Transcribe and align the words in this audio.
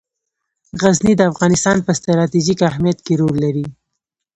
غزني 0.81 1.13
د 1.17 1.21
افغانستان 1.31 1.77
په 1.85 1.91
ستراتیژیک 1.99 2.59
اهمیت 2.69 2.99
کې 3.05 3.13
رول 3.19 3.35
لري. 3.45 3.65